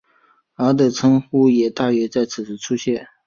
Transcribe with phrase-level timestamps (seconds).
[0.55, 3.07] 而的称呼也大约在此时出现。